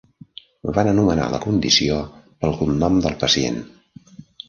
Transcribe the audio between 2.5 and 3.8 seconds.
cognom del pacient.